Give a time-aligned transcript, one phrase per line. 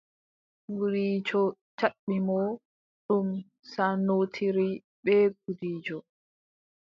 [0.77, 1.41] Gudiijo
[1.77, 2.37] jaɓɓi mo,
[3.05, 3.27] ɗum
[3.71, 4.67] saanootiri
[5.03, 5.97] bee gudiijo.